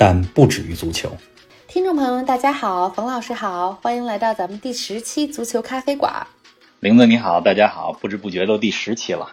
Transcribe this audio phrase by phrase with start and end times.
[0.00, 1.10] 但不止于足球。
[1.68, 6.26] 听众朋友们，大家好，冯老师好，欢迎来到咱们第十期足球咖啡馆。
[6.78, 9.30] 玲子你好，大家好，不知不觉都第十期了。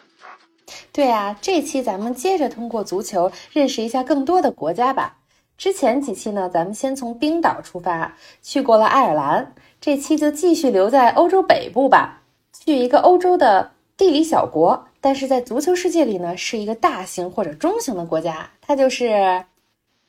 [0.91, 5.15] 对啊，这期咱们接着通过足球认识一下更多的国家吧。
[5.57, 12.23] 之前几期呢，咱们先从冰岛出发，去过了爱尔兰，这期就继续留在欧洲北部吧，
[12.65, 19.45] 去一个欧洲的地理小国，但是在足球世界里呢，是一个大型或者中型的国家，它就是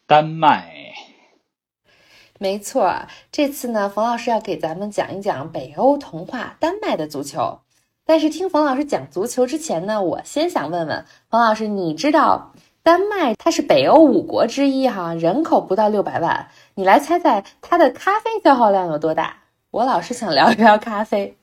[0.09, 0.95] 丹麦。
[2.39, 7.59] 没错，这次呢，冯老师要给咱们讲一讲北欧童话丹麦的足球。
[8.07, 19.43] 但是听冯老师讲足球之前呢，我先想问问冯老师，你知道丹麦它是北欧五国之一哈，人口不到六百万，你来猜猜它的咖啡消耗量有多大？
[19.71, 21.37] 我老是想聊一聊咖啡。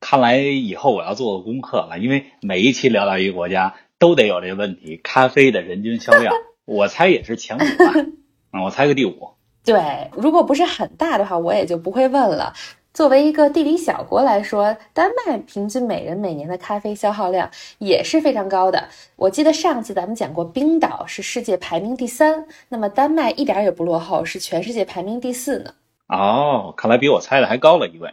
[0.00, 7.92] 看来以后我要做个功课了，因为每一期聊到一个国家都得有这个问题，咖啡的人均销量，我猜也是前五吧，
[8.52, 9.30] 嗯，我猜个第五。
[9.64, 12.52] 对，如果不是很大的话，我也就不会问了。
[12.92, 18.88] 作为一个地理小国来说，丹麦平均每人每年的咖啡消耗量也是非常高的。
[19.16, 25.72] 我记得上次咱们讲过，冰岛是世界排名第三，那么丹麦一点也不落后，是全世界排名第四呢。
[26.08, 28.12] 哦，看来比我猜的还高了一位。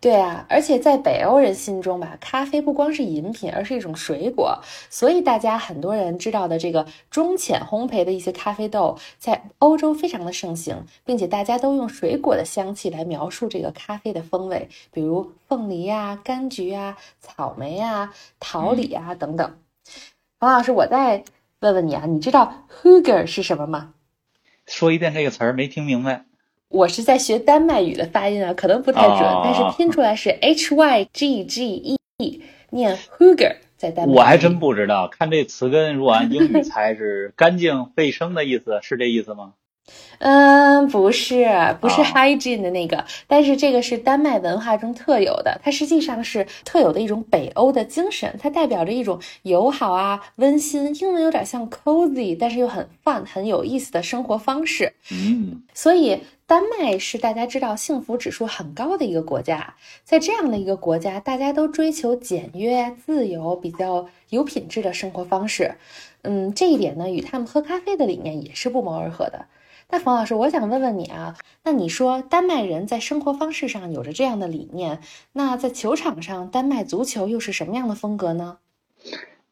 [0.00, 4.58] 对啊，而且在北欧人心中吧，咖啡不光是饮品，而是一种水果。
[4.88, 19.58] 所以大家很多人知道的这个中浅烘焙的一些咖啡豆，在欧洲非常的盛行，并且大家都用水果的香气来描述这个咖啡的风味，比如凤梨呀、柑橘呀、草莓呀、桃李呀等等。
[20.38, 21.24] 王老师，我再
[21.58, 23.92] 问问你啊，你知道 Huger 是什么吗？
[24.66, 26.24] 说一遍这个词儿，没听明白。
[26.70, 34.14] 我是在学丹麦语的发音啊，可能不太准，但是拼出来是 H Y G G E，念 Huger，在丹麦。
[34.14, 39.54] 我还真不知道，看这词根，如果按英语猜是干净卫生的意思，是这意思吗？
[40.18, 41.48] 嗯，不是，
[41.80, 54.92] 不是 hygiene 的那个，但是这个是丹麦文化中特有的，它实际上是特有的一种北欧的精神，它代表着一种友好啊、温馨，英文有点像 cozy，但是又很 fun、很有意思的生活方式。
[55.10, 59.74] 嗯，所以丹麦是大家知道幸福指数很高的一个国家，
[60.04, 65.76] 在这样的一个国家，大家都追求简约、自由、比较有品质的生活方式。
[66.24, 69.46] 嗯，这一点呢，与他们喝咖啡的理念也是不谋而合的。
[69.92, 75.00] 那冯老师，我想问问你啊，那你说丹麦人在生活方式上有着这样的理念，
[75.32, 78.58] 那在球场上，丹麦足球又是什么样的风格呢？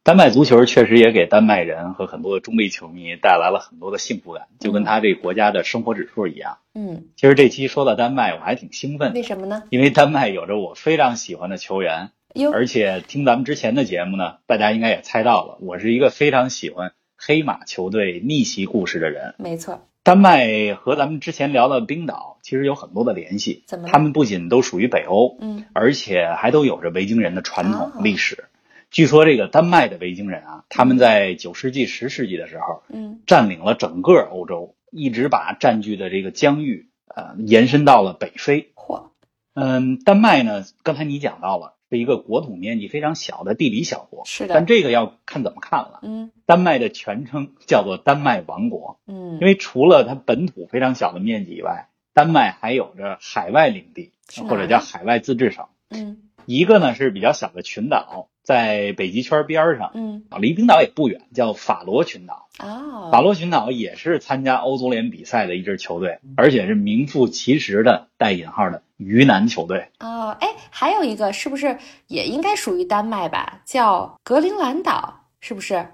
[0.05, 6.59] 丹麦足球确实也给丹麦人和很多的中立球迷带来了很多的幸福感，就跟他这个国家的生活指数一样。
[6.73, 9.13] 嗯，其实这期说到丹麦，我还挺兴奋。
[9.15, 9.65] 为什么呢？
[9.71, 12.11] 因为丹麦有着我非常喜欢的球员，
[12.55, 19.35] 而且听咱们之前的节目呢，大家应该也猜到了，我是一个非常喜欢黑马球队逆袭故事的人。
[19.37, 19.88] 没错。
[20.09, 23.65] 丹麦和咱们之前聊的冰岛其实有很多的联系？
[23.89, 28.45] 他们不仅都属于北欧，嗯，而且还都有着维京人的传统历史。
[28.91, 38.73] 据说这个丹麦的维京人啊，他们在九世纪、十世纪的时候，嗯，占领了整个欧洲，一直把占据的这个疆域呃延伸到了北非。
[38.75, 39.11] 嚯，
[39.53, 41.75] 嗯，丹麦呢，刚才你讲到了。
[41.91, 46.01] 是一个国土面积非常小的地理小国，是的，但这个要看怎么看了。
[46.03, 48.99] 嗯，丹麦的全称叫做丹麦王国。
[49.07, 54.13] 嗯，因为除了它本土非常小的面积以外，丹麦还有着海外领地
[54.49, 55.67] 或者叫海外自治省。
[55.89, 62.49] 嗯，一个呢是比较小的群岛，在北极圈边上，嗯，离冰岛也不远，叫法罗群岛。
[62.59, 69.89] 哦，法罗群岛也是参加欧足联比赛的一支球队，而且是名副其实的带引号的鱼腩球队。
[70.01, 73.63] 哦，哎，还有一个是不是也应该属于丹麦吧？
[73.65, 75.89] 叫格陵兰岛，是不是？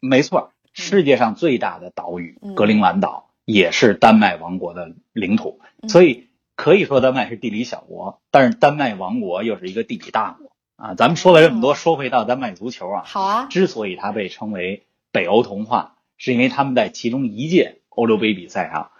[0.00, 10.94] 没错，世界上最大的岛屿嗯格陵兰岛也是丹麦王国的领土，嗯所以可以说丹麦是地理小国，但是丹麦王国又是一个地理大国啊。
[10.94, 18.90] 咱们说了这么多，说回到丹麦足球啊，好啊，之所以它被称为北欧童话，是因为他们在其中一届欧洲杯比赛上，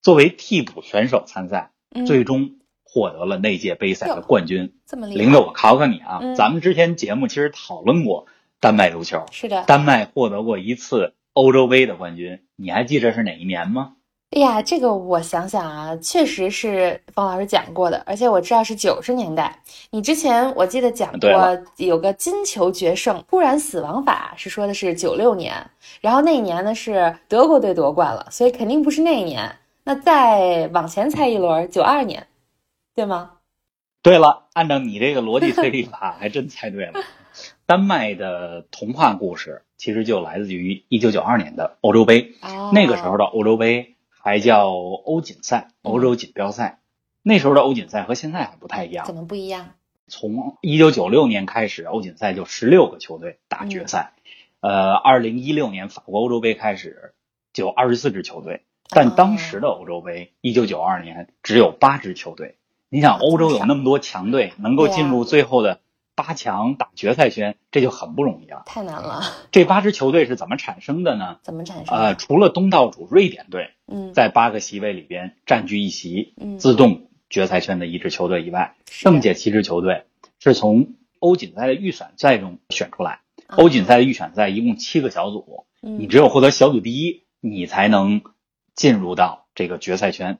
[0.00, 2.56] 作为替补选手参赛，嗯最终
[2.90, 4.72] 获得了那届杯赛的冠军。
[4.86, 8.26] 这么厉害，领着我考考你啊，嗯咱们之前节目其实讨论过
[8.60, 13.92] 丹麦足球，是的，丹麦获得过一次欧洲杯的冠军，你还记得是哪一年吗？
[14.30, 19.58] 哎呀，这个我想想啊，确实是方老师讲过的，而且我知道是九十年代。
[19.90, 25.54] 你之前我记得讲过有个金球决胜突然死亡法，是说的是九六年，
[26.02, 29.50] 然后那一年呢是德国队夺冠了，所以肯定不是那一年。
[29.82, 32.26] 那再往前猜一轮，九二年，
[32.98, 33.34] 对吗？
[34.02, 36.94] 对了，按照你这个逻辑推理法， 还真猜对了。
[37.64, 42.34] 丹麦的童话故事其实就来自于一九九二年的欧洲杯。
[42.42, 46.80] 哦，那个时候的欧洲杯还叫欧锦赛，欧洲锦标赛。
[47.22, 49.14] 那时候的欧锦赛和现在还不太一样怎。
[49.14, 49.74] 么不一样？
[50.08, 54.14] 从一九九六年开始，欧锦赛就十六个球队打决赛。
[54.58, 57.14] 呃，二零一六年法国欧洲杯开始
[57.52, 62.56] 就二十四支球队，但当时的欧洲杯一九九二年只有八支球队。
[62.90, 65.80] 你想，啊欧洲有那么多强队，能够进入最后的
[66.14, 68.62] 八强打决赛圈，这就很不容易了。
[68.66, 71.38] 太难了，这八支球队是怎么产生的呢？
[71.42, 71.96] 怎么产生？
[71.96, 80.04] 呃，，除了东道主瑞典队嗯，在八个席位里边占据一席，嗯自动决赛圈的一支球队以外，剩下七支球队
[80.40, 83.20] 是从欧锦赛的预选赛中选出来。
[83.46, 88.22] 啊欧锦赛的预选赛一共七个小组，嗯你只有获得小组第一，你才能
[88.74, 90.38] 进入到这个决赛圈。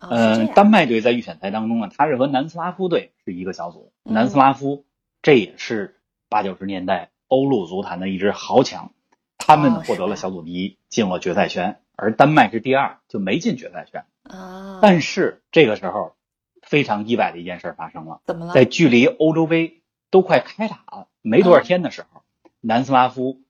[0.00, 3.92] 哦是嗯、丹麦队在预选赛当中呢，他是和南斯拉夫队是一个小组。
[4.04, 4.14] 嗯。
[4.14, 4.84] 南斯拉夫
[5.22, 8.92] 这也是八九十年代欧陆足坛的一支豪强，
[9.36, 14.04] 他们哦获得了小组第一，进了决赛圈，而丹麦是第二，就没进决赛圈。
[14.22, 16.14] 啊，但是这个时候，
[16.62, 18.54] 非常意外的一件事发生了，怎么了？
[18.54, 22.22] 在距离欧洲杯都快开打了没多少天的时候，
[22.60, 23.40] 南斯拉夫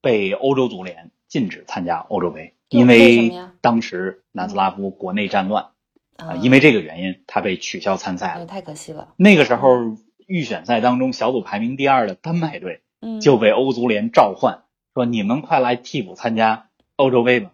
[0.00, 5.70] 被欧洲足联禁止参加欧洲杯，因为当时南斯拉夫国内战乱
[6.18, 8.46] 啊、啊，因为这个原因，他被取消参赛哎了。
[8.46, 14.62] 太可惜了，那个时候预选赛当中，小组排名第二的丹麦队嗯，就被欧足联召唤，
[14.94, 16.66] 说你们快来替补参加
[16.96, 17.52] 欧洲杯吧。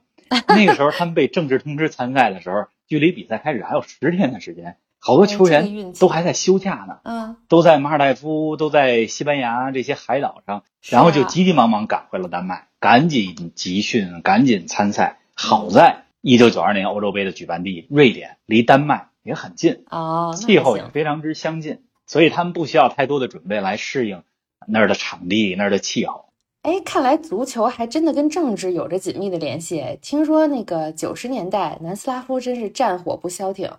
[0.49, 15.19] 那个时候他们被正式通知参赛的时候，距离比赛开始还有十天的时间，好多哎球员都还在休假呢，嗯，都在马尔代夫，都在西班牙这些海岛上，然后就啊急急忙忙赶回了丹麦，赶紧集训，赶紧参赛。
[15.37, 24.23] 好在一九九二年欧洲杯的举办地瑞典离丹麦也很近，哦，气候也非常之相近，所以他们不需要太多的准备来适应
[24.67, 26.25] 那儿的场地、那儿的气候。
[26.63, 29.79] 哎，看来足球还真的跟政治有着紧密的联系。
[29.79, 33.71] 哎听说那个九十年代南斯拉夫真是战火不消停，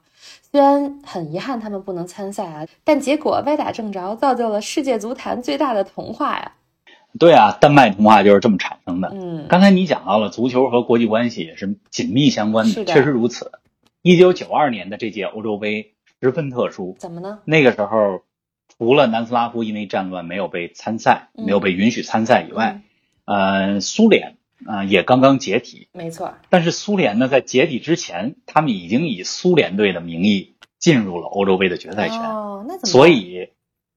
[0.51, 6.51] 虽然很遗憾他们不能参赛啊，但结果歪打正着，造就了世界足坛最大的童话呀。
[7.17, 9.09] 对啊，丹麦童话就是这么产生的。
[9.13, 13.51] 嗯，刚才你讲到了足球和国际关系也是紧密相关的，的确实如此。
[14.01, 17.39] 一九九二年的这届欧洲杯十分特殊，怎么呢？
[17.45, 18.21] 那个时候
[18.77, 22.81] 除了南斯拉夫因为战乱没有被参赛，嗯没有被允许参赛以外，
[23.25, 25.87] 呃，苏联啊、呃也刚刚解体。
[25.93, 32.19] 没错，但是苏联呢，在解体之前，他们已经以苏联队的名义进入了欧洲杯的决赛圈。
[32.19, 32.91] 哦，那怎么办？
[32.91, 33.49] 所，以，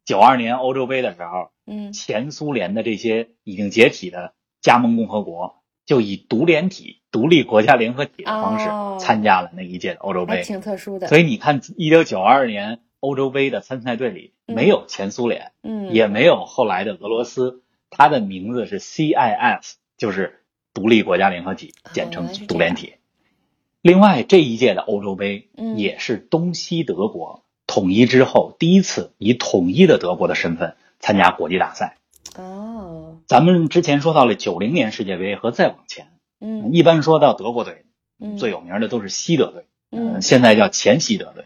[0.09, 4.33] 九二年欧洲杯的时候，嗯，前苏联的这些已经解体的
[4.63, 10.37] 加盟共和国，就以独联体、独立国家联合体的方哦式参加了那一届的欧洲杯。
[10.37, 11.09] 还挺特殊的。
[11.09, 20.41] 所以你看，一九九二年欧洲杯的参赛队里嗯没有前苏联，嗯，也没有后来的俄罗斯，它的名字是 CIS，就是
[20.73, 22.95] 独立国家联合体，简称独联体。
[23.83, 27.45] 另外，这一届的欧洲杯嗯也是东西德国
[27.79, 31.97] 统一之后第一次以统一的德国的身份参加国际大赛。
[32.37, 36.09] 哦，咱们之前说到了九零年世界杯和再往前，
[36.41, 37.85] 嗯一般说到德国队，
[38.19, 41.45] 嗯，最有名的都是西德队，嗯呃现在叫前西德队。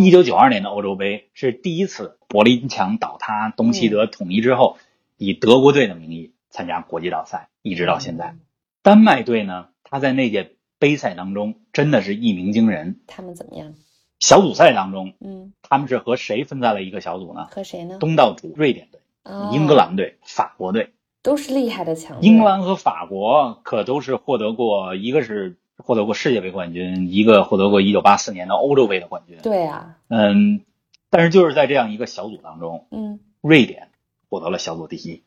[0.00, 4.78] 一九九二年的欧洲杯是第一次柏林墙倒塌，东西德统一之后，
[5.16, 8.36] 以德国队的名义参加国际大赛，一直到现在。
[8.82, 13.00] 丹麦队呢，他在那届杯赛当中真的是一鸣惊人。
[13.08, 13.74] 他们怎么样？
[14.20, 17.48] 小组赛当中，嗯，他们是和谁分在了一个小组呢？
[17.50, 17.98] 和谁呢？
[17.98, 20.92] 东道主瑞典队、哦英格兰队、法国队。
[21.20, 22.26] 都是厉害的强队。
[22.26, 29.36] 英格兰和法国可都是获得过，一个是获得过世界杯冠军，一个获得过1984年的欧洲杯的冠军。
[29.42, 30.64] 对啊，嗯，
[31.10, 33.90] 但是就是在这样一个小组当中，嗯瑞典
[34.30, 35.22] 获得了小组第一，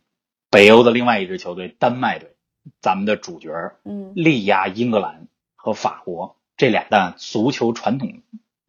[0.50, 2.36] 北欧的另外一支球队丹麦队，
[2.80, 3.52] 咱们的主角
[3.84, 8.22] 嗯力压英格兰和法国这俩的足球传统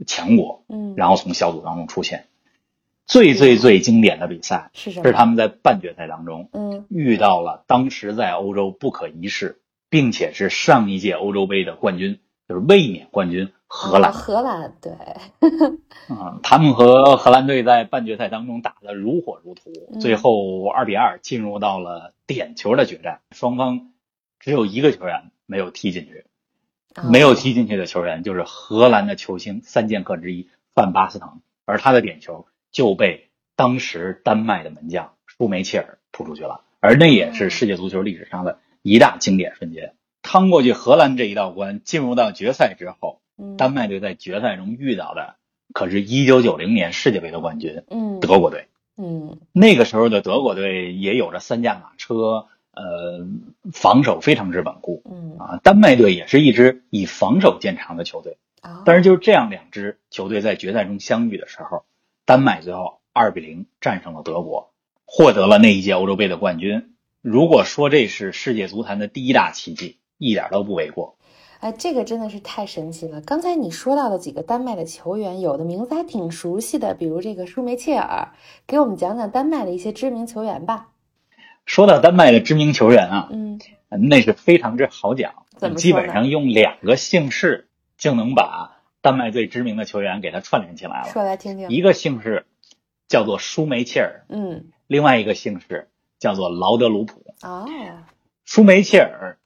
[0.05, 2.27] 强国，嗯，然后从小组当中出现。
[3.05, 4.93] 最最最经典的比赛是？
[4.93, 14.15] 是他们在半决赛当中嗯遇到了当时在欧洲不可一世，并且是上一届欧洲杯的冠军，就是卫冕冠军荷兰哦。
[14.15, 14.93] 荷兰对，
[16.09, 23.91] 嗯，他们和荷兰队在半决赛当中打得如火如荼，嗯最后二比二进入到了点球的决战，双方
[24.39, 26.25] 只有一个球员没有踢进去。
[27.11, 39.95] 没有踢进去的球员就是荷兰的球星三剑客之一范巴斯滕，而他的点球就被当时丹麦的门将舒梅切尔扑出去了，而那也是世界足球历史上的一大经典瞬间。
[40.23, 43.57] 趟过去荷兰这一道关，进入到决赛之后，嗯。
[43.57, 45.37] 丹麦队在决赛中遇到的
[45.73, 48.21] 可是一九九零年世界杯的冠军嗯。
[48.21, 48.69] 德国队。
[48.97, 49.41] 嗯。
[49.53, 53.27] 那个时候的德国队也有着三驾马车，呃，
[53.73, 55.61] 防守非常之稳固嗯啊。
[55.63, 61.85] 丹麦队也是一支以防守见长的球队，啊，但是就是这样两支球队在决赛中相遇的时候，
[62.25, 64.71] 丹麦最后二比零战胜了德国，
[65.05, 66.95] 获得了那一届欧洲杯的冠军。
[67.21, 71.17] 如果说这是世界足坛的第一大奇迹，一点都不为过。
[71.61, 73.21] 哎，这个真的是太神奇了！
[73.21, 78.33] 刚才你说到的几个丹麦的球员，有的名字还挺熟悉的，比如这个舒梅切尔，
[78.67, 80.89] 给我们讲讲丹麦的一些知名球员吧。
[81.65, 85.35] 说到丹麦的知名球员啊，嗯，那是非常之好讲
[85.77, 91.09] 基本上用两个姓氏就能把丹麦最知名的球员给他串联起来了。
[91.13, 91.69] 说来听听。
[91.69, 92.47] 一个姓氏
[93.09, 95.89] 叫做舒梅切尔，嗯，另外一个姓氏
[96.19, 97.35] 叫做劳德鲁普。
[97.43, 97.69] 哦，
[98.45, 99.39] 舒梅切尔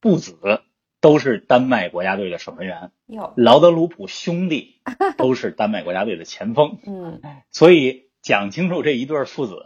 [0.00, 0.62] 父子
[1.00, 4.80] 都是丹麦国家队的守门员，哟，劳德鲁普兄弟
[5.18, 6.78] 都是丹麦国家队的前锋。
[6.86, 7.20] 嗯
[7.50, 9.62] 所以讲清楚这一对父子，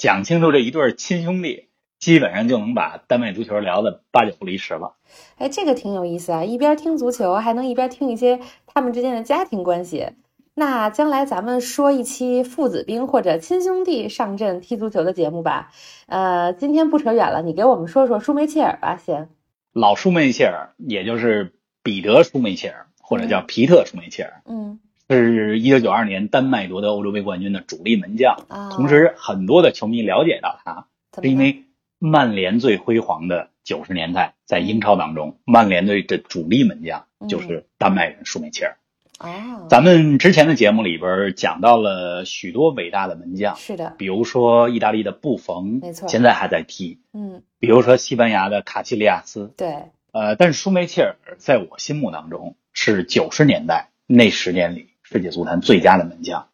[0.00, 4.96] 讲清楚这一对亲兄弟，基本上就能把丹麦足球聊得八九不离十了。
[5.36, 10.12] 哎，这个挺有意思啊，一边听足球，还能一边听一些他们之间的家庭关系。
[10.54, 15.70] 那将来咱们说一期父子兵或者亲兄弟上阵踢足球的节目吧。
[16.06, 19.28] 呃，今天不扯远了，你给我们说说舒梅切尔吧，先。
[19.74, 21.52] 老舒梅切尔，也就是
[21.82, 24.80] 彼得舒梅切尔，或者叫皮特舒梅切尔，嗯
[25.14, 28.44] 是一九九二年丹麦夺得欧洲杯冠军的主力门将。
[28.48, 30.86] 啊，同时，很多的球迷了解到他，
[31.20, 31.64] 是因为
[31.98, 38.76] 曼联最辉煌的九十年代，在英超当中，曼联队的主力门将就是丹麦人舒梅切尔。
[39.18, 46.08] 哦，咱们之前的节目里边讲到了许多伟大的门将，是的，比如说意大利的布冯，没错。
[46.08, 56.46] 现在还在踢；嗯，比如说西班牙的卡西利亚斯，对，呃，但是舒梅切尔在我心目当中是九十年代那十年里世界足坛最佳的门将。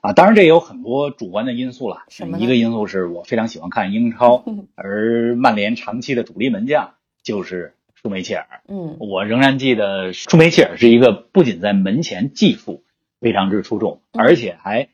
[0.00, 2.04] 啊，当然这也有很多主观的因素了。
[2.38, 8.62] 一个因素是我非常喜欢看英超嗯， 而曼联长期的主力门将就是舒梅切尔。
[8.68, 12.82] 嗯我仍然记得舒梅切尔是一个不仅在门前技术
[13.20, 14.88] 非常之出众，嗯而且还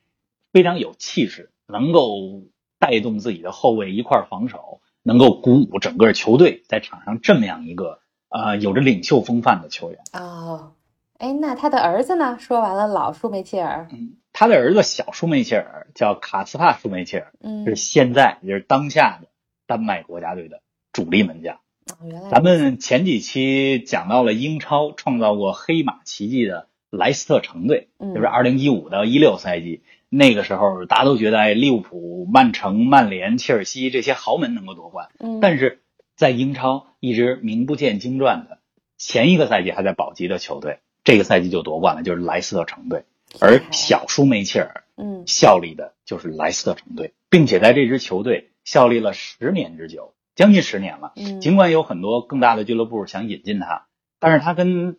[0.52, 2.42] 非常有气势，能够
[2.80, 10.00] 带动自己的后卫一块儿防守，能够鼓舞整个球队，在场上这么样一个呃有着领袖风范的球员。
[10.14, 10.72] 哦，
[11.18, 12.38] 哎，那他的儿子呢？
[12.38, 19.28] 说完了老舒梅切尔，嗯，他的儿子小舒梅切尔叫卡斯帕舒梅切尔，嗯，是现在也是当下的
[19.66, 20.60] 丹麦国家队的
[20.92, 21.56] 主力门将。
[21.56, 21.60] 哦
[22.06, 35.82] 原来咱们前几期讲到了英超创造过黑马奇迹的莱斯特城队，嗯就是二零一五到一六赛季，那个时候大家都觉得哎，利物浦、曼城、曼联、切尔西这些豪门能够夺冠，嗯，但是
[36.16, 38.60] 在英超一直名不见经传的，
[38.96, 43.04] 前一个赛季还在保级的球队，这个赛季就夺冠了，就是莱斯特城队，
[43.38, 51.12] 而小舒梅切尔嗯效力的就是莱斯特城队，并且在这支球队效力了十年之久，将近十年了。
[51.16, 53.86] 嗯，尽管有很多更大的俱乐部想引进他，
[54.18, 54.96] 但是他跟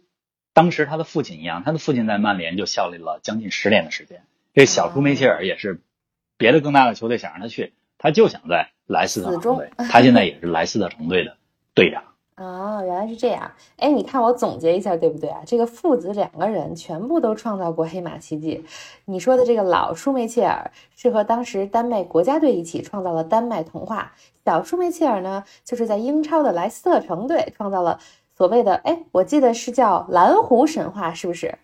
[0.54, 4.24] 当时他的父亲一样，他的父亲在曼联就效力了将近十年的时间。
[4.54, 5.82] 这小舒梅切尔也是
[6.38, 11.38] 别的更大的球队想让他去，他就想在莱斯特城队，他现在也是莱斯特城队的
[11.74, 12.04] 队长。
[12.38, 13.50] 哦，原来是这样。
[13.78, 15.42] 哎，你看我总结一下，对不对啊？
[15.46, 18.66] 这个父子两个人全部都创造过黑马奇迹。
[19.06, 24.12] 你说的这个老舒梅切尔是和当时丹麦国家队一起创造了丹麦童话，
[24.44, 28.00] 小舒梅切尔呢，就是在英超的莱斯特城队创造了
[28.36, 31.58] 所谓的，哎，我记得是叫蓝湖神话，是不是？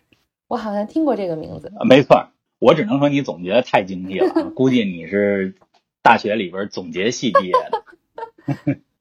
[0.48, 1.70] 我好像听过这个名字。
[1.86, 5.54] 没错，我只能说你总结的太精辟了，估计你是
[6.02, 8.80] 大学里边总结系毕业的。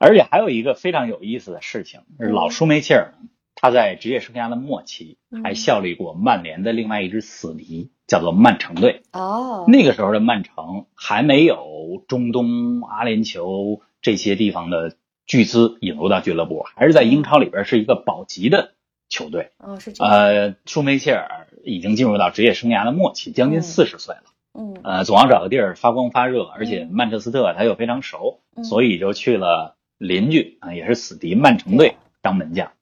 [0.00, 3.12] 而且还有一个非常有意思的事情，是老舒梅切尔，
[3.54, 9.02] 他在职业生涯的末期嗯还效力过曼联的另外一支死敌，叫做曼城队。
[9.12, 18.72] 哦，那个时候的曼城还没有中东、阿联酋这些地方的巨资引入到俱乐部，还是在英超里边是一个保级的
[19.10, 19.50] 球队。
[19.58, 20.12] 哦，是这样。
[20.12, 24.22] 呃，舒梅切尔已经进入到职业生涯的末期，将近嗯四十岁了。
[24.58, 32.72] 嗯呃，总要找个地儿发光发热，而且嗯曼彻斯特他又非常熟，嗯所以就去了邻居啊、也是死敌曼城队当门将。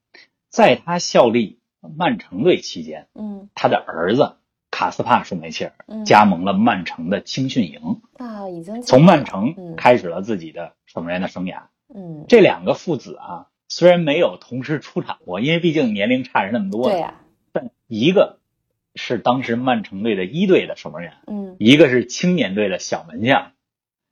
[0.49, 1.59] 在他效力
[1.97, 3.49] 曼城队期间，嗯。
[3.53, 4.37] 他的儿子
[4.71, 9.75] 卡斯帕舒梅切尔嗯，加盟了曼城的青训营，啊，已经从曼城嗯。
[9.75, 11.63] 开始了自己的守门员的生涯。
[11.93, 12.23] 嗯。
[12.29, 17.15] 这两个父子啊，虽然没有同时出场过，因为毕竟年龄差着那么多，对呀、
[17.51, 18.39] 但一个
[18.95, 23.51] 是当时曼城队的一队的守门员，嗯，一个是青年队的小门将，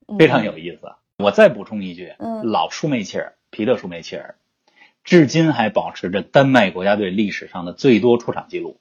[0.07, 0.17] 嗯。
[0.17, 0.81] 非常有意思。
[1.17, 4.35] 我再补充一句，嗯老舒梅切尔皮特舒梅切尔，
[5.03, 8.79] 至今还保持着丹麦国家队历史上的最多出场记录。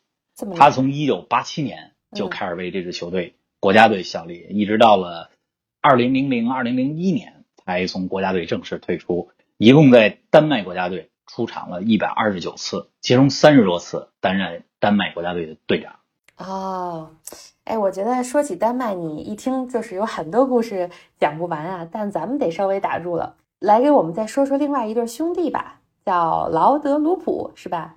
[0.54, 5.30] 他从一九八七年就嗯开始为这支球队、国家队效力，一直到了
[5.80, 16.00] 二零零零二零零一年才从国家队正式退出，一共在丹麦国家队出场了一百二十九次，其中三十多次担任丹麦国家队的队长。
[16.38, 17.10] 哦，
[17.64, 21.88] 哎，我觉得说起丹麦，你一听就是有很多故事讲不完啊。
[21.90, 27.96] 但咱们得稍微打住了，来给我们再说说另外一对兄弟吧，叫劳德鲁普，是吧？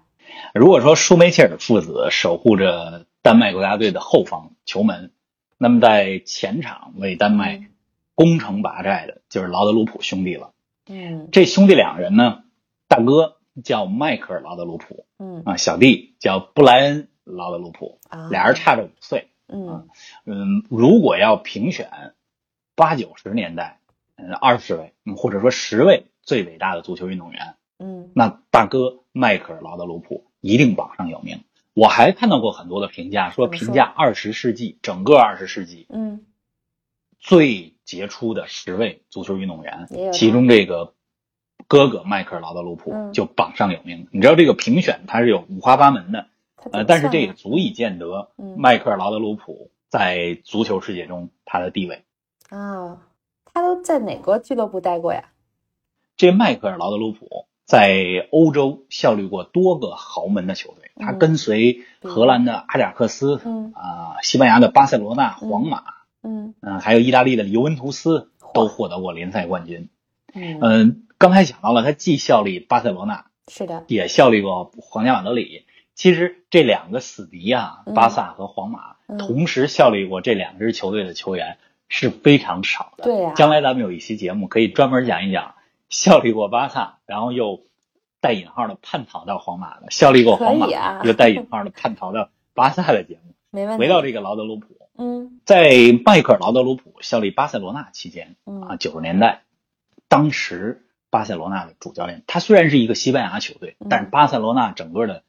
[0.53, 5.11] 如果说舒梅切尔父子守护着丹麦国家队的后方球门，
[5.57, 7.69] 那么在前场为丹麦
[8.15, 10.51] 攻城拔寨的就是劳德鲁普兄弟了。
[10.87, 12.43] 嗯这兄弟两人呢，
[12.87, 19.29] 大哥叫迈克尔·劳德鲁普嗯啊，小弟叫布莱恩·劳德鲁普，啊，俩人差着五岁。
[19.51, 19.87] 嗯
[20.25, 21.89] 嗯，如果要评选
[22.75, 23.79] 八九十年代，
[24.15, 31.39] 嗯，二十位嗯或者说十位最伟大的足球运动员，嗯那大哥迈克尔·劳德鲁普一定榜上有名。
[31.73, 36.25] 我还看到过很多的评价，说评价二十世纪整个二十世纪嗯
[37.19, 40.93] 最杰出的十位足球运动员其中这个
[41.67, 44.07] 哥哥迈克尔·劳德鲁普嗯就榜上有名。
[44.11, 46.27] 你知道这个评选它是有五花八门的，
[46.71, 52.03] 呃，但是这也足以见得嗯迈克尔·劳德鲁普在足球世界中他的地位。
[52.49, 52.97] 啊，
[53.45, 55.25] 他都在哪个俱乐部待过呀？
[56.17, 65.83] 这迈克尔·劳德鲁普在欧洲效力过多个豪门的球队，他嗯跟随荷兰的阿贾克斯，嗯啊、西班牙的巴塞罗那、皇马，
[66.23, 69.89] 嗯嗯、还有意大利的尤文图斯都获得过联赛冠军。
[70.33, 75.65] 嗯，嗯、刚才讲到了，他既效力巴塞罗那，是的，也效力过皇家马德里。
[75.99, 77.93] 其实这两个死敌啊，嗯。
[77.93, 79.17] 巴萨和皇马，嗯。
[79.17, 81.57] 同时效力过这两支球队的球员
[81.89, 83.03] 是非常少的。
[83.03, 83.33] 对呀。
[83.35, 85.55] 将来咱们有一期节目可以专门讲一讲
[85.89, 87.63] 效力过巴萨，然后又
[88.21, 90.67] 带引号的叛逃到皇马的，效力过皇马、
[91.03, 93.33] 又带引号的叛逃到巴萨的节目。
[93.51, 93.83] 没问题。
[93.83, 95.41] 回到这个劳德鲁普，嗯。
[95.43, 95.69] 在
[96.05, 99.41] 迈克尔·劳德鲁普效力巴塞罗那期间啊，嗯九十年代，
[100.07, 103.87] 当时巴塞罗那的主教练，他虽然是一个西班牙球队，嗯。
[103.89, 105.23] 但是巴塞罗那整个的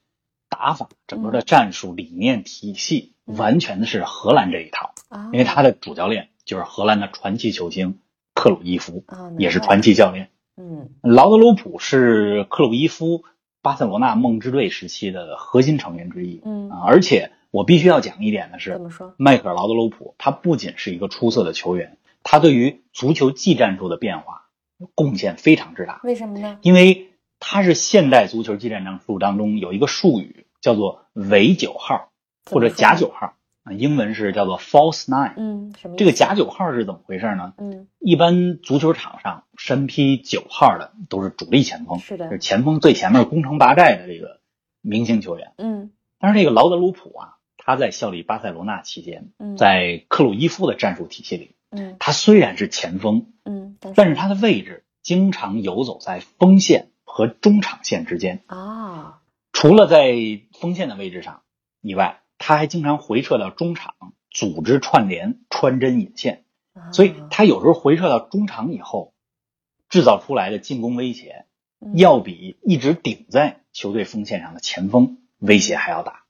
[0.60, 4.92] 打法、整个的战术理念体系，嗯完全是荷兰这一套。
[5.08, 7.98] 啊，因为他的主教练就是荷兰的传奇球星
[8.34, 10.28] 克鲁伊夫，啊也是传奇教练。
[10.58, 13.24] 嗯劳德鲁普是克鲁伊夫
[13.62, 16.42] 巴塞罗那梦之队时期的核心成员之一。
[16.44, 18.78] 嗯，啊，而且我必须要讲一点的是？
[19.16, 24.42] 迈克尔·劳德鲁普他不仅是一个出色的球员，他对于足球技战术的变化
[24.94, 26.58] 贡献非常之大，为什么呢？
[26.60, 27.08] 因为
[27.42, 32.10] 他是现代足球技战术当中有一个术语叫做伪九号
[32.50, 35.34] 或者假九号啊，英文是叫做 false nine。
[35.36, 35.96] 嗯，什么？
[35.96, 37.54] 这个假九号是怎么回事呢？
[37.58, 44.40] 嗯一般足球场上身披九号的都是主力前锋，是的就是前锋最前面攻城拔寨的这个
[44.80, 45.52] 明星球员。
[45.58, 58.42] 嗯但是这个劳德鲁普啊，他在效力巴塞罗那期间，嗯，在克鲁伊夫的战术体系里，嗯他虽然是前锋，嗯，但但是他的位置经常游走在锋线和中场线之间。
[58.46, 59.19] 啊，
[59.52, 60.14] 除了在
[60.58, 61.42] 锋线的位置上
[61.80, 63.94] 以外，他还经常回撤到中场，
[64.30, 66.44] 组织串联、穿针引线。
[66.92, 69.12] 所以啊他有时候回撤到中场以后，
[69.88, 71.46] 制造出来的进攻威胁，
[71.80, 76.24] 嗯要比一直顶在球队锋线上的前锋威胁还要大。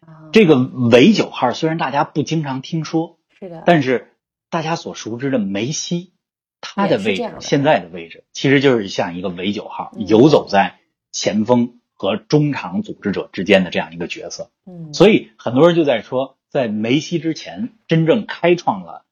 [0.00, 4.12] 啊这个伪九号虽然大家不经常听说，是的，但是
[4.50, 6.12] 大家所熟知的梅西，
[6.60, 10.80] 他的位置现在的位置其实就是像一个伪九号，嗯游走在
[11.12, 14.50] 前锋和中场组织者之间的这样一个角色。
[14.66, 19.04] 嗯，所以很多人就在说，在梅西之前，真正开创了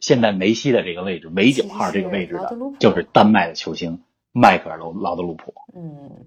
[0.00, 5.54] 现在梅西的这个位置，梅九号这个位置的就是丹麦的球星迈克尔·劳劳德鲁普。
[5.74, 6.26] 嗯，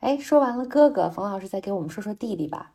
[0.00, 2.72] 哎，说完了哥哥，冯老师再给我们说说弟弟吧。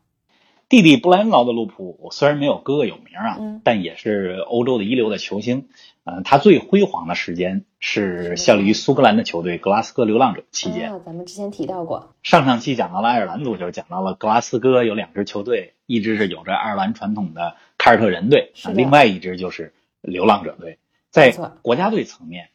[0.68, 5.68] 弟弟布莱恩·劳德鲁普虽然没有哥哥有名啊，嗯但也是欧洲的一流的球星。
[6.04, 10.92] 嗯、他最辉煌的时间是效力于苏格兰的球队格拉斯哥流浪者期间。
[10.92, 20.78] 啊，咱们之前提到过，上上期讲到了爱尔兰足球，讲到了格拉斯哥有两支球队，一支是有着爱尔兰传统的凯尔特人队，啊另外一支就是流浪者队。
[21.10, 21.30] 在
[21.62, 22.48] 国家队层面，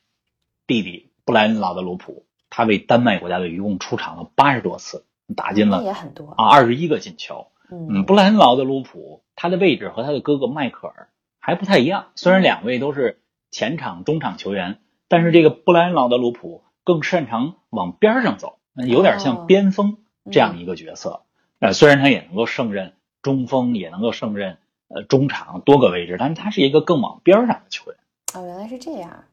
[0.65, 5.05] 弟弟布莱恩·劳德鲁普，他为丹麦国家队一共出场了八十多次，
[5.35, 6.33] 打进了也很多。
[6.37, 7.47] 啊二十一个进球。
[7.71, 11.07] 嗯，嗯布莱恩·劳德鲁普他的位置和他的哥哥迈克尔
[11.39, 19.97] 还不太一样，虽然两位都是前场、中场球员，但是这个布莱恩·劳德鲁普更擅长往边上走，有点像边锋
[20.31, 21.23] 这样一个角色。
[21.59, 24.57] 呃，虽然他也能够胜任中锋，也能够胜任
[24.89, 27.99] 呃中场多个位置，但是他是一个更往边上的球员。
[28.35, 29.23] 哦，原来是这样。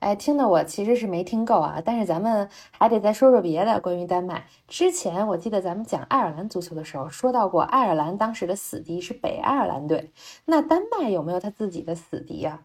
[0.00, 3.80] 哎，听的我其实是没听够啊，但是咱们还得再说说别的。
[3.80, 10.12] 关于丹麦，之前我记得咱们讲爱尔兰足球的时候说到过，爱尔兰当时的死敌是北爱尔兰队。
[10.44, 12.60] 那丹麦有没有他自己的死敌呀？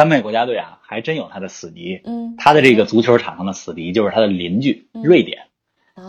[0.00, 2.00] 丹麦国家队啊，还真有他的死敌。
[2.06, 5.48] 嗯，他的这个足球场上的死敌就是他的邻居瑞典。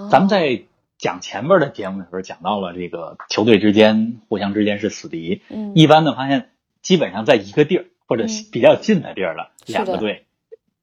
[0.10, 0.62] 咱们在
[0.98, 5.42] 讲前面的节目的时候讲到了这个球队之间互相之间是死敌。
[5.50, 6.52] 嗯，一般的发现，
[6.82, 10.24] 基本上在一个地儿或者比较近的地儿的两个队。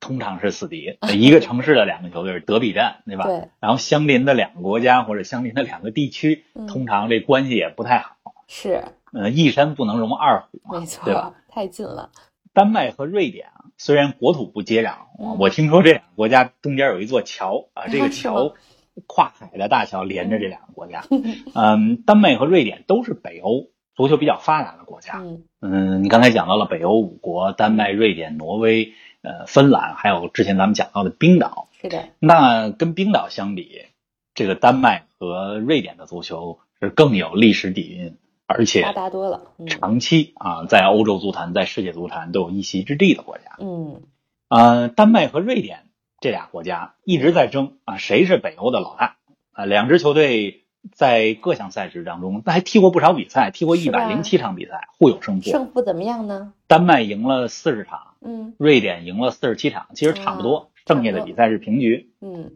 [0.01, 3.25] 通常是死敌， 一个城市的两个球队德比战，对吧？
[3.25, 3.49] 对。
[3.59, 8.17] 然后相邻的两个国家或者相邻的两个地区，通常这关系也不太好。
[8.47, 8.85] 是。
[9.15, 11.33] 呃，一山不能容二虎，没错，对吧？
[11.49, 12.11] 太近了。
[12.59, 14.95] 丹麦和瑞典啊，虽然国土不接壤，
[15.39, 18.57] 我听说这两个国家中间有一座桥啊，这个桥
[19.07, 21.05] 跨海的大桥连着这两个国家。
[21.55, 25.23] 嗯，丹麦和瑞典都是北欧足球比较发达的国家。
[25.61, 28.93] 嗯，你刚才讲到了北欧五国：丹麦、瑞典、挪威。
[29.21, 32.09] 呃，芬兰还有之前咱们讲到的冰岛，是的。
[32.19, 33.83] 那跟冰岛相比，
[34.35, 38.17] 这个丹麦和瑞典的足球是更有历史底蕴，
[38.49, 39.43] 而且发达多了。
[39.67, 43.57] 长期啊，在欧洲足坛、在世界足坛都有一席之地的国家。
[43.61, 44.01] 嗯，
[44.49, 45.85] 呃，丹麦和瑞典
[46.21, 49.17] 这俩国家一直在争啊，谁是北欧的老大
[49.53, 49.67] 啊？
[49.67, 55.51] 两支球队在各项赛事当中，那还踢过不少比赛，踢过一百零七场比赛，互有胜负。
[55.51, 56.55] 胜负怎么样呢？
[56.67, 58.15] 丹麦赢了四十场。
[58.21, 62.11] 嗯，瑞典赢了四十七场，其实差不多，剩下的比赛是平局。
[62.21, 62.53] 嗯，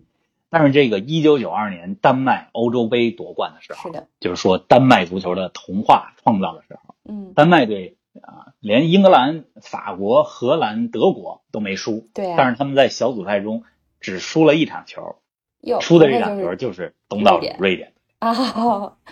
[0.52, 13.62] 但是这个一九九二年丹麦欧洲杯夺冠的时候，是的，就是说丹麦足球的童话创造的时候，嗯，丹麦队啊，连英格兰、法国、荷兰、德国都没输，对，但是他们在小组赛中
[13.98, 15.16] 只输了一场球，
[15.62, 18.34] 哟，输的这场球就是东道主瑞典啊，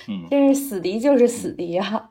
[0.09, 2.11] 嗯，真是死敌就是死敌啊！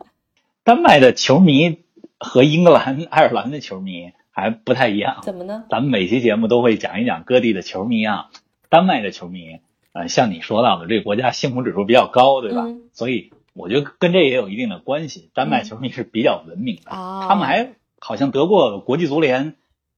[0.64, 1.84] 丹麦的球迷
[2.18, 4.12] 和英格兰、爱尔兰的球迷。
[4.32, 5.66] 还不太一样，怎么呢？
[5.70, 8.30] 咱们每期节目都会讲一讲各地的球迷啊。
[8.70, 9.60] 丹麦的球迷，
[9.94, 12.68] 呃，像你说到的，这个国家幸福指数比较高，对吧？
[12.94, 15.30] 所以我觉得跟这也有一定的关系。
[15.34, 19.56] 丹麦球迷是比较文明的，他们还好像得过国际足联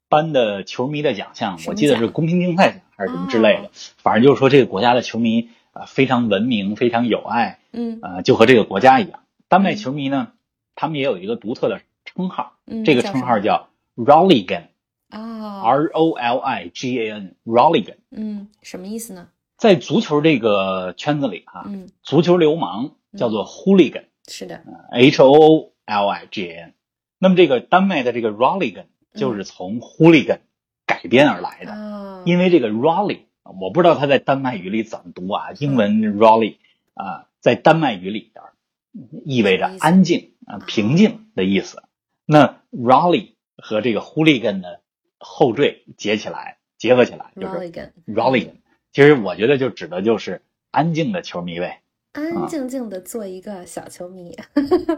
[0.09, 3.71] 颁的球迷的奖项，我记得是公平竞赛奖还是什么之类的。
[3.97, 9.19] 反正就是说这个国家的球迷啊非常文明，非常友爱，嗯，呃，就和这个国家一样。
[9.47, 10.29] 丹麦球迷呢，
[10.75, 12.53] 他们也有一个独特的称号，
[12.85, 13.67] 这个称号叫。
[13.97, 14.67] Roligan
[15.11, 19.27] 啊，R O L I G A N，Roligan，嗯，什么意思呢？
[19.57, 26.73] 在足球这个圈子里啊，嗯，足球流氓叫做 Hooligan，是的，H O O L I G A N。
[27.19, 30.39] 那么这个丹麦的这个 Rolligan 就是从 Hooligan
[30.85, 36.55] 改编而来的，因为这个 Rolly，我不知道它在丹麦语里怎么读啊，英文 Rolly
[36.93, 38.43] 啊，在丹麦语里边
[39.25, 41.83] 意味着安静啊、平静的意思。
[42.25, 43.31] 那 Rolly。
[43.63, 44.80] 和这个 hooligan 的
[45.21, 47.71] 后缀结起来，结合起来就是
[48.07, 48.55] rolligan。
[48.91, 51.81] 其实我觉得就指的就是安静的球迷呗，
[52.13, 54.35] 安安静静的做一个小球迷。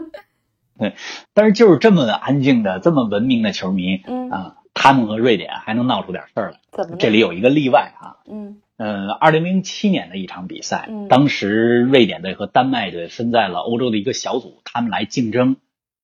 [0.76, 0.94] 对，
[1.32, 6.60] 但是就是这么安静的、这么文明的球迷，嗯啊，他们和瑞典还能闹出点事儿来。
[6.72, 6.96] 怎么？
[6.96, 8.18] 这里有一个例外啊。
[8.26, 8.60] 嗯。
[8.76, 15.56] 呃，二零零七年的一场比赛，嗯，当时瑞典队和丹麦队分在了欧洲的一个小组，他们来竞争。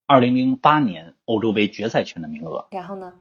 [0.06, 3.14] 二零零八年欧洲杯决赛圈的名额，然后呢？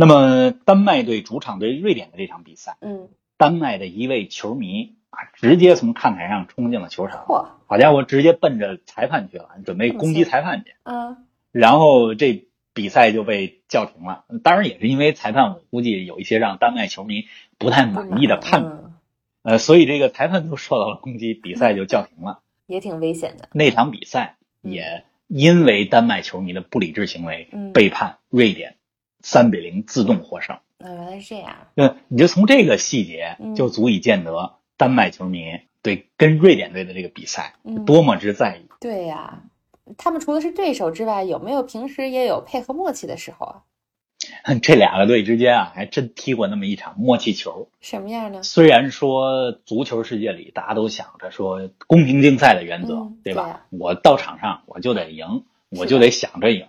[0.00, 11.16] 那么丹麦队主场对瑞典的这场比赛，嗯，丹麦的一位球迷啊，直接从看台上冲进了球场，嚯，好家伙，直接奔着裁判去了，准备攻击裁判去，啊，
[11.50, 14.24] 然后这比赛就被叫停了。
[14.44, 17.26] 当然也是因为裁判，我估计有一些让丹麦球迷
[17.58, 18.92] 不太满意的判断，
[19.42, 23.48] 呃，所以这个裁判都受到了攻击，比赛就叫停了，也挺危险的。
[23.52, 25.04] 那场比赛也。
[25.30, 28.76] 因为丹麦球迷的不理智行为，被判瑞典
[29.30, 30.56] 三比零自动获胜。
[30.78, 31.54] 那原来是这样。
[31.74, 35.44] 那你就从这个细节就足以见得丹麦球迷
[35.82, 38.66] 对跟瑞典队的这个比赛多么之在意。
[38.80, 39.42] 对呀，
[39.98, 43.62] 他们除了是对手之外，有没有平时也有配合默契的时候啊？
[44.62, 47.68] 这两个队之间啊，还真踢过那么一场默契球。
[47.82, 48.42] 什么样呢？
[48.42, 53.66] 虽然说足球世界里大家都想着说公平竞赛的原则，对吧？
[53.68, 56.66] 我到场上我就得赢，我就得想着赢，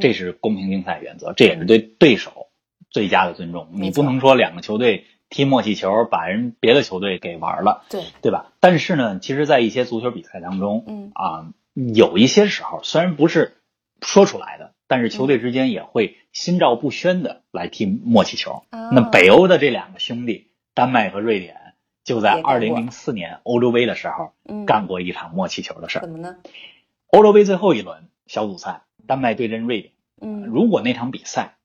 [0.00, 2.48] 这是公平竞赛原则，这也是对对手
[2.90, 3.68] 最佳的尊重。
[3.72, 8.52] 你不能说两个球队踢默契球，把人别的球队给玩了，对对吧？
[8.60, 11.52] 但是呢，其实，在一些足球比赛当中，嗯啊，
[11.94, 13.56] 有一些时候虽然不是
[14.02, 14.74] 说出来的。
[14.92, 18.64] 但是球队之间也会心照不宣的来踢默契球。
[18.72, 21.54] 那北欧的这两个兄弟，丹麦和瑞典，
[22.02, 26.10] 就在二零零四年欧洲杯的时候嗯，干过一场默契球的事儿怎。
[26.10, 26.38] 么呢？
[27.06, 29.92] 欧洲杯最后一轮小组赛，丹麦对阵瑞典。
[30.20, 31.56] 嗯，如果那场比赛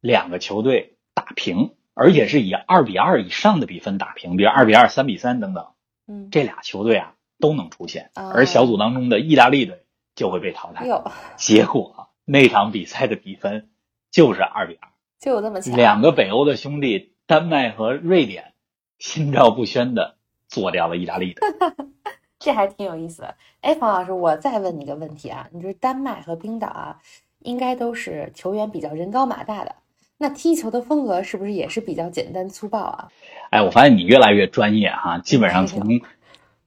[0.00, 5.68] 两个球队打平，而且是以二比二以上的比分打平，比如二比二、三比三等等，
[6.06, 9.84] 嗯，这俩球队啊都能出线，哦而小组当中的意大利队
[10.14, 10.86] 就会被淘汰。
[10.86, 13.70] 哟，结果那场比赛的比分
[14.10, 18.52] 就是二比二，就有这么巧，两个北欧的兄弟丹麦和瑞典
[18.98, 20.16] 心照不宣的
[20.48, 21.48] 做掉了意大利队。
[22.38, 23.34] 这还挺有意思的。
[23.60, 26.98] 哎，冯老师，我再问你个问题啊，你说丹麦和冰岛啊，
[27.40, 29.74] 应该都是球员比较人高马大的，
[30.18, 33.08] 那踢球的风格是不是也是比较简单粗暴啊？
[33.50, 36.00] 哎，我发现你越来越专业哈，基本上从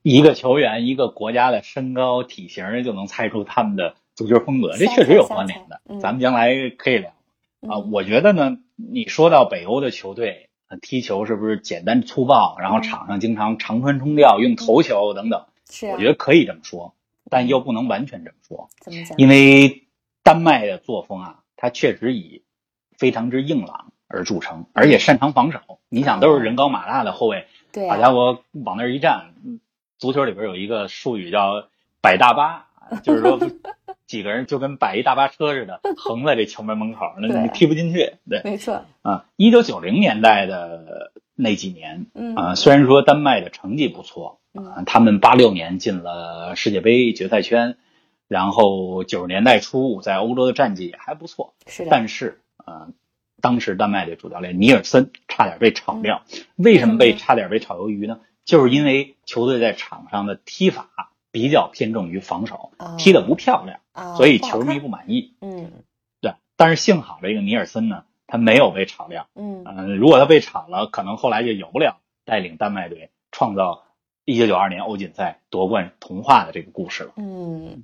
[0.02, 6.00] 一个球员、一个国家的身高、体型就能猜出他们的足球风格，这确实有关联的嗯。
[6.00, 7.10] 咱们将来可以聊
[7.68, 7.78] 啊。
[7.78, 16.94] 嗯我觉得呢，你说到北欧的球队呃踢球是不是简单粗暴，然后嗯场上经常长传冲吊、用头球等等，是啊，我觉得可以这么说，
[17.30, 18.70] 但又不能完全这么说。
[18.80, 19.18] 怎么讲？
[19.18, 19.88] 因为
[20.24, 22.44] 丹麦的作风啊，它确实以
[22.98, 25.60] 非常之硬朗而著称，而且擅长防守。
[25.90, 29.60] 你想，都是人高马大的后卫，对啊，好家伙，往那儿一站，嗯
[29.98, 31.68] 足球里边有一个术语叫
[32.00, 32.69] “摆大巴”，
[33.04, 33.40] 就是说
[34.06, 38.14] 几个人就跟摆一大巴车似的，横在这球门门口，那你踢不进去。
[38.30, 47.78] 对没错，啊，一九九零年代的那几年嗯啊，虽然说丹麦的成绩不错，嗯啊，他们八六年进了世界杯决赛圈，
[48.28, 52.88] 然后九十年代初在欧洲的战绩也还不错，是的，但是啊，
[53.42, 56.24] 当时丹麦的主教练尼尔森差点被炒掉。
[56.32, 58.20] 嗯为什么被差点被炒鱿鱼呢？
[58.44, 60.90] 就是因为球队在场上的踢法
[61.32, 65.34] 比较偏重于防守，哦踢得不漂亮，啊所以球迷不满意。
[65.42, 65.72] 嗯
[66.22, 69.28] 对，但是幸好这个尼尔森呢，他没有被炒掉。
[69.36, 73.84] 嗯嗯、如果他被炒了，可能后来就有不了带领丹麦队创造
[74.26, 77.14] 一九九二年欧锦赛夺冠童话的这个故事了。
[77.16, 77.84] 嗯，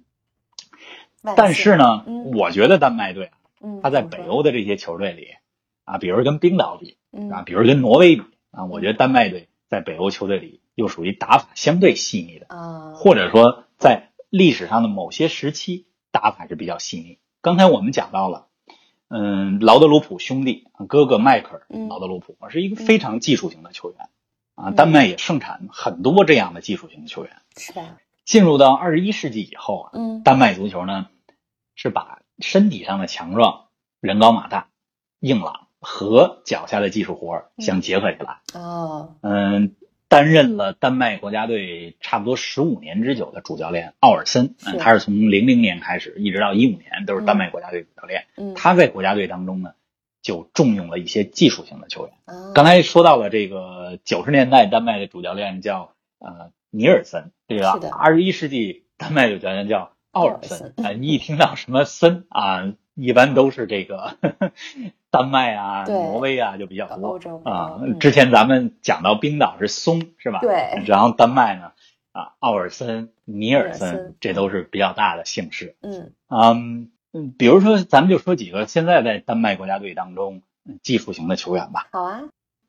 [1.36, 5.30] 但是呢，嗯我觉得丹麦队啊嗯，他在北欧的这些球队里
[5.86, 17.18] 啊，比如跟冰岛比嗯啊，比如跟挪威比啊，我觉得丹麦队在北欧球队里又属于打法相对细腻的，啊，或者说在历史上的某些时期打法是比较细腻。
[17.42, 18.48] 刚才我们讲到了，
[19.08, 24.10] 嗯，劳德鲁普兄弟哥哥迈克尔嗯劳德鲁普是一个非常技术型的球员
[24.56, 27.38] 啊，嗯丹麦也盛产很多这样的技术型的球员。
[27.58, 27.98] 是吧？
[28.26, 31.08] 进入到二十一世纪以后啊，嗯丹麦足球呢，
[31.76, 33.68] 是把身体上的强壮、
[34.02, 34.68] 人高马大、
[35.20, 38.42] 硬朗和脚下的技术活儿相结合起来。
[38.54, 39.76] 哦，嗯，
[40.08, 48.26] 担任了丹麦国家队差不多十五年之久的主教练奥尔森，嗯，他是从零零年开始一直到一五年都是丹麦国家队主教练。
[48.38, 49.74] 嗯，他在国家队当中呢，
[50.22, 52.14] 就重用了一些技术型的球员。
[52.26, 52.54] 啊。
[52.54, 57.80] 刚才说到了这个九十年代丹麦的主教练叫呃尼尔森，对吧？
[57.92, 60.74] 二十一世纪丹麦的主教练叫奥尔森。
[61.02, 64.18] 你一听到什么森啊，一般都是这个
[65.12, 67.80] 丹麦啊、对挪威啊就比较多啊。
[67.82, 70.40] 嗯之前咱们讲到冰岛是松是吧？
[70.42, 71.72] 对然后丹麦呢
[72.12, 75.76] 啊奥尔森、尼尔森森，这都是比较大的姓氏。
[75.82, 81.88] 嗯嗯嗯，比如说咱们就说几个现在在丹麦国家队当中嗯技术型的球员吧。
[81.92, 82.24] 好啊，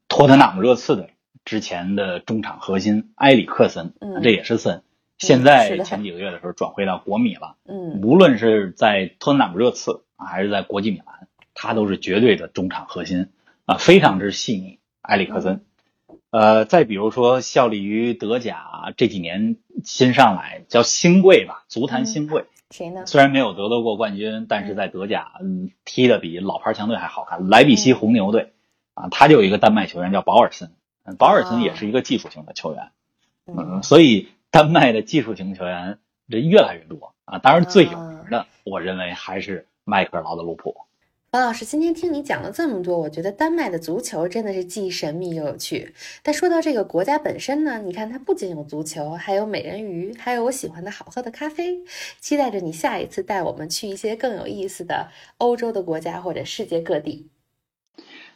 [0.09, 1.09] 托特纳姆热刺的
[1.45, 4.83] 之前的中场核心埃里克森，嗯这也是森。
[5.19, 13.29] 现在前几个月的时候转会到国米了，嗯无论是在托特纳姆热刺啊还是在国际米兰，他都是绝对的中场核心
[13.65, 14.79] 啊，非常之细腻。
[15.03, 15.65] 埃里克森，
[16.31, 23.07] 呃，再比如说效力于德甲这几年新上来叫新贵吧，足坛新贵，谁呢？
[23.07, 27.49] 虽然没有得到过冠军，但是在德甲嗯踢的比老牌强队还好看。
[27.49, 28.53] 莱比锡红牛队
[28.95, 30.73] 啊，他就有一个丹麦球员叫保尔森，
[31.05, 32.91] 嗯保尔森也是一个技术型的球员，
[33.47, 37.39] 嗯，所以丹麦的技术型球员这越来越多啊。
[37.39, 40.75] 当然最有名的，我认为还是迈克尔劳德鲁普。
[41.31, 45.95] 王老师，今天听你讲了这么多，我觉得丹麦的足球真的是既神秘又有趣。
[46.25, 51.79] 但说到这个国家本身呢，你看它不仅有足球，还有美人鱼，还有我喜欢的好喝的咖啡。
[52.19, 57.29] 期待着你下一次带我们去一些更有意思的欧洲的国家或者世界各地。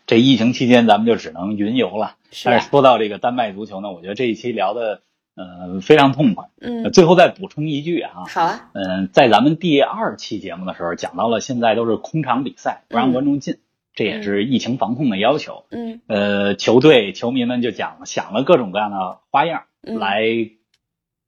[0.07, 2.17] 这疫情期间，咱们就只能云游了。
[2.31, 5.03] 是啊但是说到这个丹麦足球呢，我觉得这一期聊的
[5.35, 6.49] 呃非常痛快。
[6.61, 13.59] 嗯，最后再补充一句啊，好啊，嗯，在咱们第二期节目的时候讲到了，现在都是空场比赛，不让观众进，
[13.95, 15.65] 这也是疫情防控的要求。
[15.71, 20.23] 嗯呃，球队球迷们就讲想了各种各样的花样嗯来，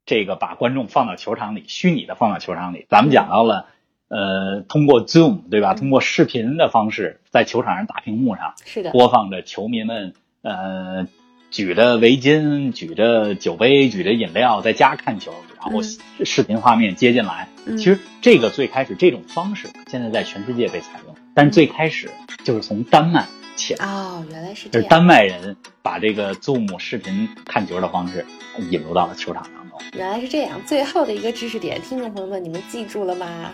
[0.05, 2.87] 这个把观众放到球场里，虚拟的放到球场里。
[2.91, 3.67] 咱们讲到了，
[4.09, 5.73] 呃，通过 Zoom 对吧？
[5.75, 10.12] 嗯通过视频的方式，在球场上大屏幕上是的，播放着球迷们
[10.43, 11.07] 呃
[11.53, 15.81] 举着围巾、举着酒杯、举着饮料在家看球，然后
[16.25, 17.49] 视频画面接进来。
[17.65, 22.11] 嗯其实这个最开始这种方式现在在全世界被采用，但是最开始
[22.43, 24.83] 就是从丹麦起来，哦，原来是这样。
[24.83, 28.27] 就是丹麦人把这个 Zoom 视频看球的方式
[28.71, 29.79] 引入到了球场当中。
[29.93, 30.61] 原来是这样。
[30.67, 33.53] 最后的一个知识点，听众朋友们，你们记住了吗？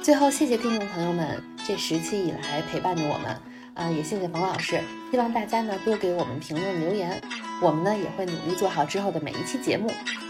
[0.00, 3.36] 最后，谢谢听众朋友们这十期以来陪伴着我们，
[3.76, 4.80] 啊、也谢谢冯老师。
[5.10, 7.20] 希望大家呢多给我们评论留言，
[7.62, 9.88] 我们呢也会努力做好之后的每一期节目。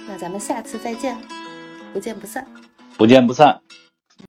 [0.09, 1.17] 那咱们下次再见，
[1.93, 2.47] 不见不散。
[2.99, 3.61] 不见不散。